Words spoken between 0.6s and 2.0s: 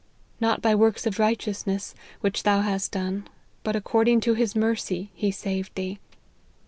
by works of righteousness